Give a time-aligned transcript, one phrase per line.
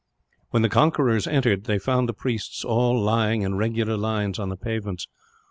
[0.49, 4.57] "When the conquerors entered, they found the priests all lying, in regular lines, on the
[4.57, 5.05] pavements.